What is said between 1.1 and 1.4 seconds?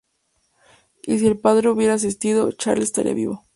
si el